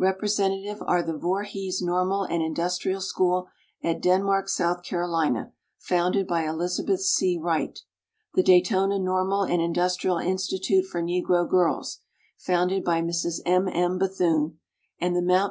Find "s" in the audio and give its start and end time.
4.46-4.52